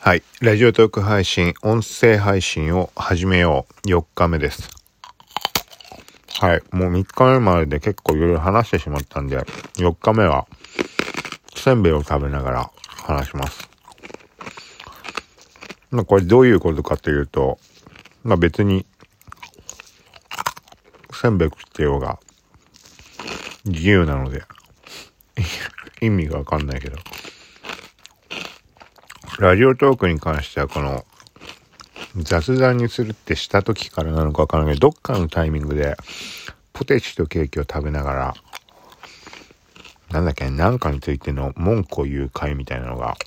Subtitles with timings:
[0.00, 0.22] はい。
[0.40, 3.88] ラジオトーク配信、音声配信を始めよう。
[3.88, 4.70] 4日目です。
[6.38, 6.62] はい。
[6.70, 9.38] もう3日目までで結構いろいろ話してしまったんで、
[9.78, 10.46] 4日目は、
[11.56, 12.70] せんべいを食べながら
[13.04, 13.68] 話します。
[15.90, 17.58] まあこれどういうことかというと、
[18.22, 18.86] まあ別に、
[21.12, 22.20] せんべい食ってようが、
[23.64, 24.44] 自由なので、
[26.00, 26.98] 意味がわかんないけど。
[29.38, 31.04] ラジオトークに関してはこの
[32.16, 35.94] 雑談にするってした時からなのかわからないけど、どっかのタイミングで
[36.72, 38.34] ポテチとケーキを食べながら、
[40.10, 43.18] なんだっけ、なんかについての文句を言う会みたいなのが、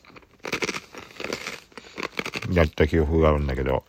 [2.52, 3.84] やった記憶があるんだけど、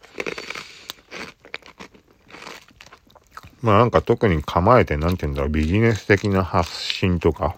[3.63, 7.57] まあなんか特に構えて、なんて言うんだろう、ビジネス的な発信とか、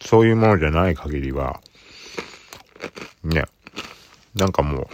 [0.00, 1.60] そういうものじゃない限りは、
[3.22, 3.44] ね、
[4.38, 4.86] なんかもう、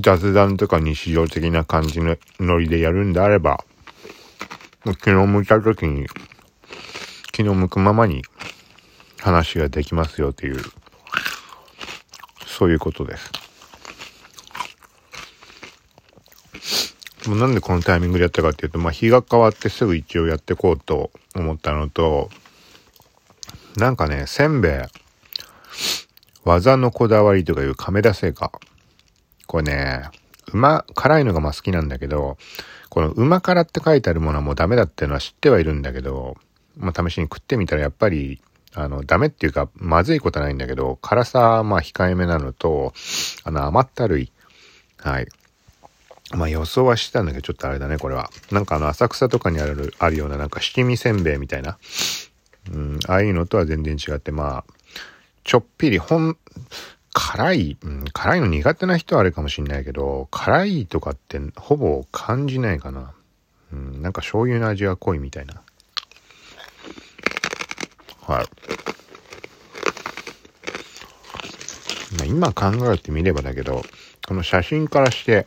[0.00, 3.64] 雑談とか日常的な感じのノリでやるんであれば、
[4.84, 6.06] もう気の向いた時に、
[7.32, 8.22] 気の向くままに
[9.20, 10.62] 話ができますよっていう、
[12.46, 13.32] そういうことです。
[17.26, 22.30] もうなんでこのタイミングでやったかっていうと、まあ日が変わってすぐ一応やってこうと思ったのと、
[23.76, 25.03] なんかね、せんべい、
[26.44, 28.52] 技のこだわりとかいう亀田製菓。
[29.46, 30.10] これね、
[30.52, 32.36] 馬、辛いのがまあ好きなんだけど、
[32.90, 36.36] この馬辛って書いてあるものはもうダメだっていうのは知ってはいるんだけど、
[36.76, 38.40] まあ試しに食ってみたらやっぱり、
[38.74, 42.92] あの、ダメっていうか、まずいことはないんだけど、辛さはまあ控えめなのと、
[43.44, 44.32] あの、甘ったるい。
[44.98, 45.28] はい。
[46.32, 48.30] まあ予想はしてたんだけど、ちょっとあれだね、これは。
[48.50, 51.78] なんかあの、浅草とかにある、あるようななんか七味せんべいみたいな。
[52.72, 54.64] うん、ああいうのとは全然違って、まあ、
[55.44, 56.36] ちょっぴり、ほん、
[57.12, 63.12] 辛い、うん、辛いの苦手な人はあれかもしんないけど、辛いとかってほぼ感じないかな。
[63.72, 65.62] うん、なんか醤油の味が濃いみたいな。
[68.22, 68.46] はい。
[72.16, 73.82] まあ、今考えてみればだけど、
[74.26, 75.46] この写真からして、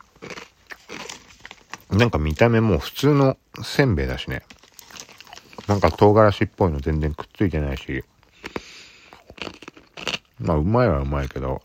[1.89, 4.43] なんか見た目も普通のせんべいだしね。
[5.67, 8.03] なんか唐辛子っぽいの全然くっついてないし。
[10.39, 11.61] まあ、うまいはうまいけど、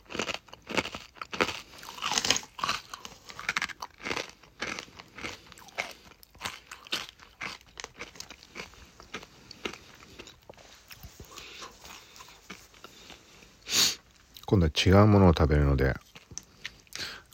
[14.47, 15.95] 今度は違うものを食べるので、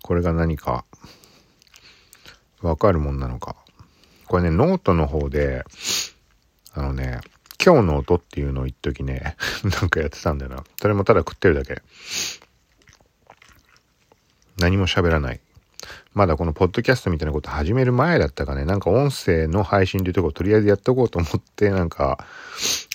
[0.03, 0.84] これが何か、
[2.62, 3.56] わかるもんなのか。
[4.26, 5.65] これね、ノートの方で、
[6.75, 7.20] あのね、
[7.69, 9.37] 今日の音っていうのを一時ね、
[9.79, 10.65] なんかやってたんだよな。
[10.81, 11.83] それもただ食ってるだけ。
[14.56, 15.41] 何も喋らない。
[16.15, 22.25] まだこのポッドキャストみたいなこと始める前だったかね、なんか音声の配信というところとりあえずやっとこうと思って、なんか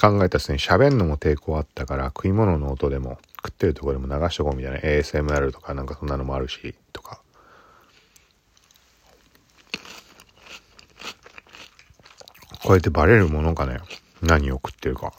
[0.02, 7.22] 考えたですね、喋んのも抵抗あったから、食い物の音でも、食ってるとこでも流しとこうみたいな ASMR とかなんかそんなのもあるし、とか。
[12.64, 13.78] こうやってバレるものかね。
[14.24, 15.14] 何を食ってるか。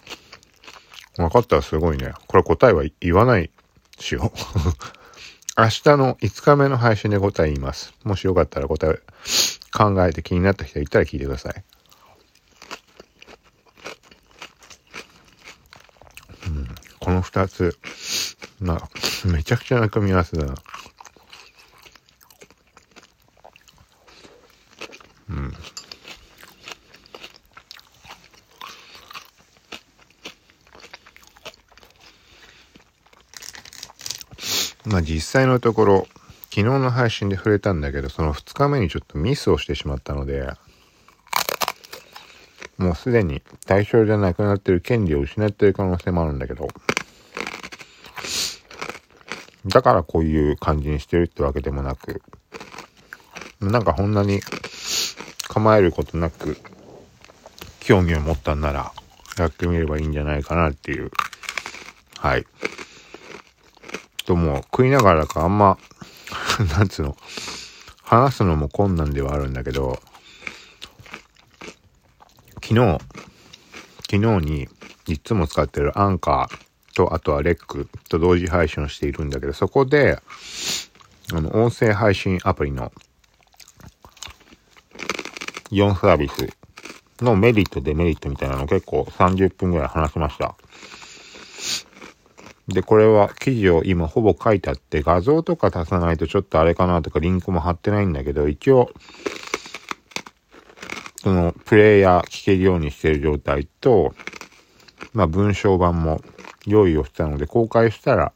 [1.16, 2.12] 分かったらすごいね。
[2.26, 3.50] これ答えは言わない
[3.98, 4.38] しよう。
[5.56, 7.94] 明日の5日目の配信で答え言います。
[8.03, 9.00] もしよかったら答え
[9.72, 11.65] 考えて気になった人いたら聞いてください。
[16.47, 17.78] うん、この2つ、
[18.60, 20.54] まあ、めちゃくちゃな組み合わせだな。
[34.94, 36.06] まあ実際のところ、
[36.50, 40.53] 昨日の配信で触れたんだけど、その2日目にちょっとミスをしてしまったので、
[42.78, 46.69] もうすでに対象じゃなくなってる権利を失ってる可能性もあるんだけど、
[49.66, 52.22] だからこういう感じにしてるってわけでもなく、
[53.60, 54.42] なんかこんなに
[55.48, 56.57] 構えることなく、
[57.80, 58.92] 興味を持ったんなら、
[59.39, 61.10] やってみればいいんじゃないかなっていう、
[62.16, 62.47] はい。
[64.26, 65.78] とも食いながらかあんま、
[66.76, 67.16] なんつうの、
[68.03, 70.00] 話すのも困難ではあるんだけど、
[72.62, 72.98] 昨日、
[74.10, 74.68] 昨日に
[75.06, 80.18] いつも使ってるアンカーと、あとはレックと同時配信をしているんだけど、そこで、
[81.32, 82.92] あの、音声配信アプリの
[85.70, 86.48] 4サービス
[87.22, 90.54] のメリット、デメリットみたいなの結構30分ぐらい話しました。
[92.69, 98.91] で、これは記事を今ほぼ書いてあって画像とか足さないとちょっとあれかなとかリンクも貼ってないんだけど、一応、
[101.22, 104.15] そのプレイヤー聞けるようにしてる状態と、
[105.13, 106.21] まあ文章版も
[106.66, 108.33] 用意をしたので公開したら、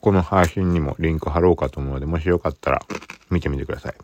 [0.00, 2.82] この配信にもリンク貼ろうかと思うので、もしよかったら
[3.30, 3.94] 見てみてください。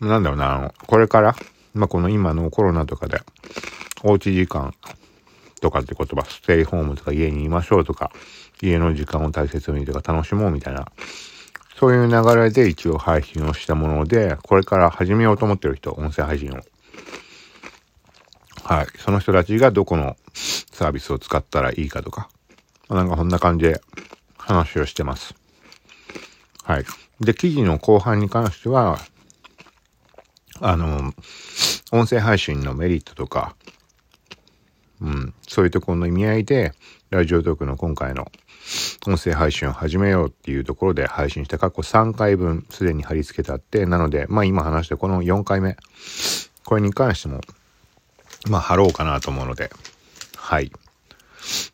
[0.00, 1.34] なんだろうな、あの、これから、
[1.74, 3.20] まあ、この今のコロナとかで、
[4.04, 4.74] おうち時間
[5.60, 8.10] とかって言葉、ステイホームとか家にいましょうとか、
[8.62, 10.86] 家の時間を大切にとか楽しもうみたいな、
[11.78, 16.60] そういう流れで一応配信をしたもので、これから始めようと思ってる人、音声配信を。
[18.64, 18.86] はい。
[18.98, 22.28] その人たちがどこのサービスを使ったらいいかとか、
[22.90, 23.80] なんかこんな感じで
[24.36, 25.34] 話をしてます。
[26.64, 26.84] はい。
[27.20, 28.98] で、記事の後半に関しては、
[30.60, 31.14] あの、
[31.92, 33.54] 音声配信のメリットとか、
[35.00, 36.72] うん、そういうところの意味合いで、
[37.10, 38.30] ラジオトークの今回の
[39.06, 45.76] 音声配信を始めようっていうところで配信した過去3回分すでに貼り付けてあって、なので、まあ今話してこの4回目、
[46.64, 47.40] これに関しても、
[48.48, 49.70] まあ貼ろうかなと思うので、
[50.36, 50.70] はい。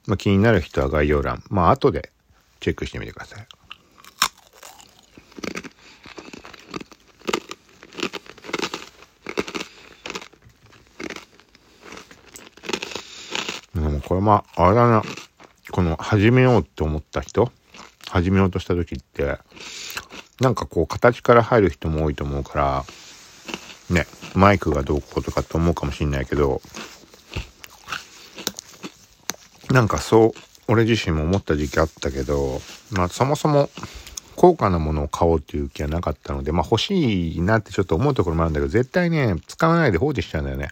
[0.06, 2.12] まあ気になる人は概要欄、まあ後で
[2.61, 3.47] チェックしてみてください。
[14.14, 15.02] これまあ、あれだな。
[15.72, 17.50] この始めようって思った人？
[18.11, 19.38] 始めようとした時って、
[20.40, 22.84] なんかこう形から入る人も多いと思うか
[23.90, 24.06] ら、ね、
[24.37, 26.61] マイクがどうこうとかって思うかもしんないけど、
[29.72, 30.32] なんかそう、
[30.69, 32.61] 俺自身も思った時期あったけど、
[32.93, 33.69] まあそもそも
[34.37, 40.69] 高価なものを買おうっていう気はなかったので、まあ欲しいなってちょっと思うところもあるんだけど、絶対ね、使わないで放置しちゃうんだよね。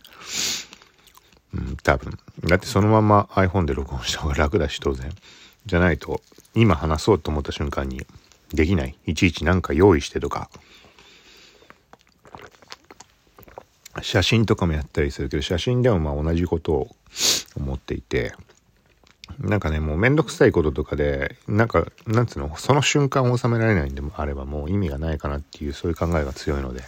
[1.55, 2.19] うん、多分。
[2.45, 5.11] だってそのまま iPhone で録音した方が楽だし、当然。
[5.67, 6.21] じゃないと、
[6.55, 8.07] 今話そうと思った瞬間に
[8.53, 8.97] できない。
[9.07, 10.51] いちいちなんか用意してとか。
[14.01, 16.97] 写真とかもやったりするけど、写真でもまあ同じことを
[17.57, 18.35] 思っていて、
[19.39, 26.83] なんかね、もうめんどくさいこととかで、なんか、なんつうの、その瞬間を収められないんでもあればもう意味がないかなっていう、そういう考えが強いので、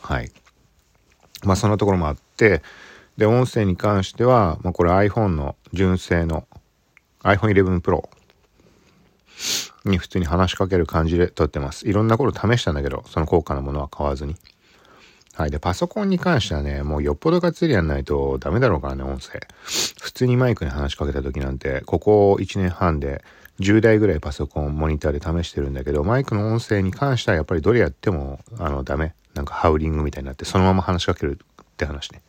[0.00, 0.30] はい。
[1.44, 2.62] まあそんなところもあって、
[3.16, 6.46] で、音声に関しては、まあ、これ iPhone の純正の
[7.22, 8.08] iPhone 11 Pro
[9.84, 11.88] に普通に話しかける感じで撮ってます。
[11.88, 14.36] いろんなこと試したんだけど、その高価なものは買わずに。
[15.34, 15.50] はい。
[15.50, 19.40] で、パソコンに関してはね、もうよっぽどがっつりやんないとダメだろうからね、音声。
[20.00, 23.24] 普通にマイクに話しかけた時なんて、ここ1年半で
[23.60, 29.14] 10台ぐらいパソコン、モニターで試してるんだけど、マイクの音声に関してはやっぱりどれやっても、あの、ダメ。
[29.34, 32.20] なんかハウリングみたいになって、そのまま話しかけるって話ね。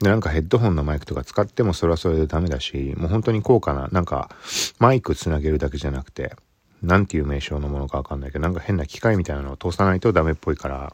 [0.00, 4.30] で、なんかヘッドホンのマイクとか使ってもそれはそれでダメだし、もう本当に高価な、なんか
[4.78, 6.36] マイクつなげるだけじゃなくて、
[6.82, 10.92] なんていう名称のものかわかんないけど、なんか変な機械みたいなのを通さないとダメっぽいから、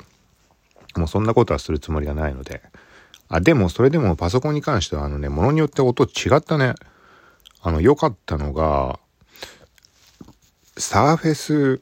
[0.97, 2.63] もうそんなことはするつもりがないので。
[3.29, 6.75] あ、でもそれでもパソコンに関してはあのね、ものによって音違ったね。
[7.63, 8.99] あの、良かったのが、
[10.77, 11.81] サーフェス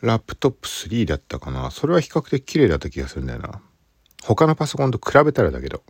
[0.00, 1.70] ラップトップ3だったかな。
[1.70, 3.60] それは比較的綺麗だった気がするんだよな。
[4.24, 5.82] 他のパソコンと比べたらだけど、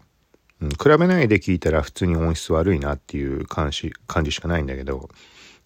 [0.61, 5.09] うん、比べないで聞いたら普通に音質悪いなっていう感じ感じしかないんだけど、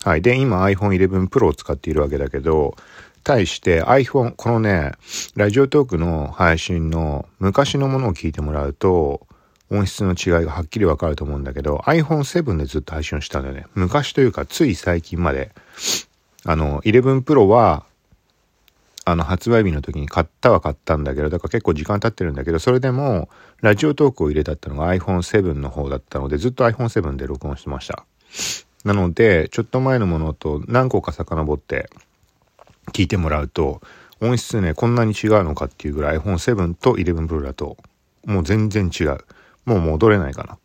[0.05, 0.23] はい。
[0.23, 2.77] で、今 iPhone 11 Pro を使っているわけだけど、
[3.25, 4.93] 対して iPhone、このね、
[5.35, 9.27] ラジオトークの配信の昔のものを聞いてもらうと、
[9.69, 13.67] 音質の違いがはっきりわかると思うんだけど、iPhone7 でずっと配信をしたんだよね。
[13.75, 15.51] 昔というか、つい最近まで。
[16.45, 17.85] あの、11 Pro は
[19.09, 23.29] あの、発売日の時に買ったは買ったんだけど、だから結構時間経ってるんだけど、それでも、
[23.63, 28.05] ラジオトークを入れたってのが iPhone7 の方だったので、ずっと iPhone7 で録音してました。
[28.85, 31.89] なので、ちょっと前のものと何個か遡って
[32.93, 33.81] 聞いてもらうと、
[34.21, 37.77] 音質ね、こんなに違うのかっていうぐらい iPhone7 と11 Pro だと、
[38.25, 39.19] もう全然違う。
[39.67, 40.59] もう戻れないかな。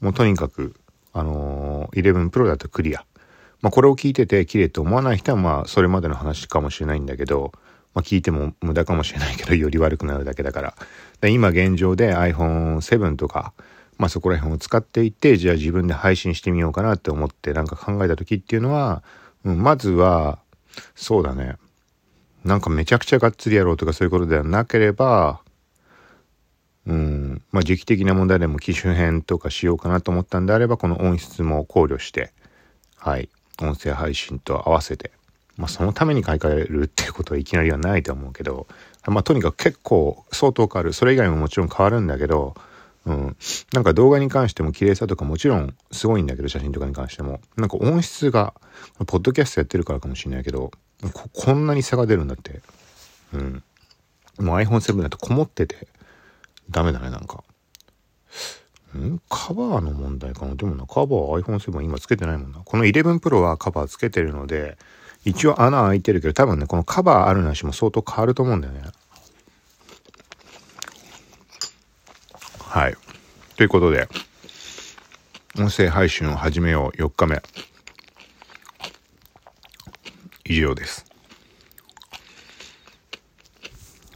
[0.00, 0.74] もうとにかく、
[1.12, 3.04] あのー、11 Pro だとクリア。
[3.62, 7.52] まあこれを聞いてて綺麗と思わない人はまあそれまでの話かもしれないんだけど、
[7.94, 10.74] まあ聞いても無駄かもしれないけどより悪くなるだけだから。
[11.20, 13.52] で今現状で iPhone7 とか、
[13.98, 19.02] まあそこら辺を使っていって、じゃあ自分で配信してみようかなって思ってなんか考えた時っていうのは、
[19.44, 20.38] うん、まずは、
[20.94, 21.56] そうだね。
[22.44, 25.42] なんかめちゃくちゃがっつりやろうとかそういうことではなければ、
[26.86, 32.32] うん、まあ時期的な問題でも機種変とかしようかなと思ったんであれば、この音質も考慮して、
[32.96, 33.28] はい。
[33.64, 35.12] 音声配信と合わせて、
[35.56, 38.66] まあそのために買い替えるっていうことはいきなりはないと思うけど、
[39.06, 40.92] まあとにかく結構相当変わる。
[40.92, 42.54] それ以外ももちろん変わるんだけど、
[43.06, 43.36] うん。
[43.72, 47.40] なんか動画に関しても綺麗さとかもちろんすごいんだけど、写真とかに関しても。
[47.56, 48.54] なんか音質が、
[49.06, 50.70] ポッドキャストやってるからかもしれないけど、
[51.32, 52.60] こんなに差が出るんだって。
[53.32, 53.62] うん。
[54.38, 55.88] もう iPhone7 だとこもってて、
[56.70, 57.42] ダメだね、なんか。
[58.98, 59.20] ん？
[59.28, 60.54] カバーの問題かな？
[60.54, 62.60] でもな、カバー iPhone7 今つけてないもんな。
[62.64, 64.78] この11 Pro はカバーつけてるので、
[65.24, 68.82] 一応穴開いてるけど、多分ね、このカバーあるなしも相当変わると思うんだよね。
[72.60, 72.96] はい。
[73.56, 74.08] ということで、
[75.58, 77.42] 音声配信を始めよう4日目。
[80.44, 81.04] 以上です。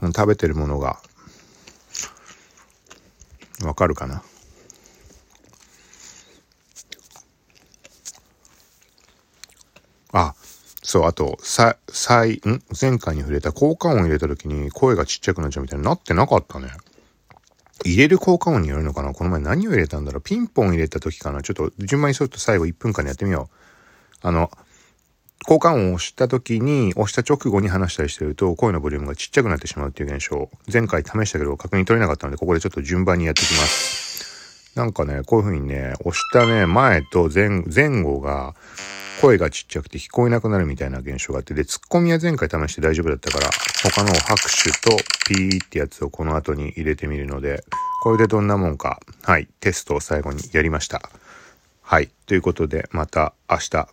[0.00, 0.98] 食べてるものが、
[3.64, 4.22] わかるかな
[10.12, 10.34] あ、
[10.94, 12.62] そう、あと、さ、さい、ん？
[12.80, 16.68] 前回に触れた効果音入れた時に声がちっちゃくなっちゃうみたいになってなかったね。
[17.84, 19.12] 入れる効果音によるのかな？
[19.12, 20.22] この前何を入れたんだろう？
[20.22, 21.42] ピンポン入れた時かな？
[21.42, 23.56] ちょっと順番にすると最後1分間でやってみよう。
[24.22, 24.52] あの、
[25.44, 30.48] 効果音を押した時に、押した直後に話したりしてると、声のボリュームがちっちゃくなってしまうっていう現象。
[30.72, 34.70] 前回試したけど確認取れなかったので、ここでちょっと順番にやっていきます。
[34.76, 38.54] なんかね、こういう風にね、押したね、前と前、前後が、
[39.20, 43.50] 声がちっちゃくて聞こえなくなるみたいな現象があって、で、ツッコミは前回試して大丈夫だったから、
[43.82, 44.96] 他の拍手と
[45.28, 47.64] ピーってやつをこの後に入れてみるので、
[48.02, 51.08] これでどんなもんか、はい、テストを最後にやりました。
[51.80, 53.88] はい、ということで、また明日、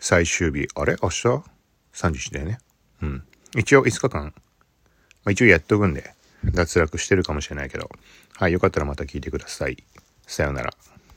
[0.00, 0.96] 最終日、あれ？
[1.02, 1.28] 明日
[1.94, 2.58] ?31 だよね。
[3.02, 3.22] うん。
[3.56, 4.32] 一応5日間、ま
[5.26, 6.14] あ、一応やっとくんで、
[6.44, 7.90] 脱落してるかもしれないけど、
[8.36, 9.82] はい、よかったらまた聞いてください。
[10.26, 10.72] さようなら。